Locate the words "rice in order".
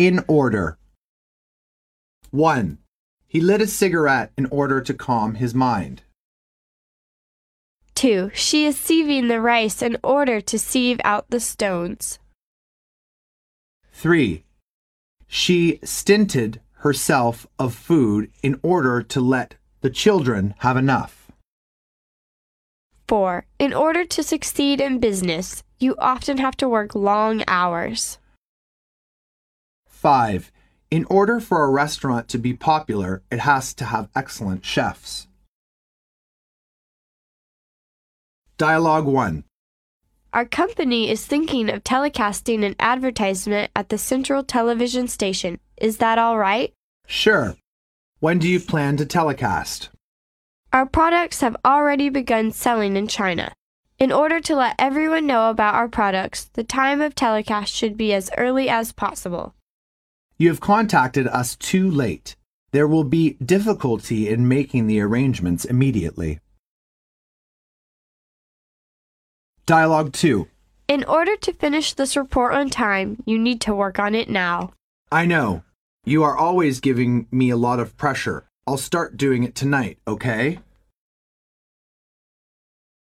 9.42-10.40